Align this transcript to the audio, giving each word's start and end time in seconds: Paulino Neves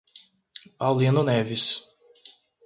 Paulino 0.79 1.21
Neves 1.21 1.93